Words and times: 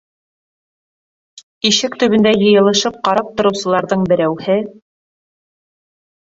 Ишек 1.69 1.97
төбөндә 2.03 2.31
йыйылышып 2.45 2.97
ҡарап 3.09 3.29
тороусыларҙың 3.41 4.09
берәүһе: 4.13 4.57